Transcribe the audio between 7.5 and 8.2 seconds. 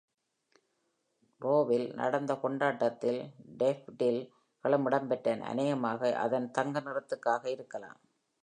இருக்கலாம்.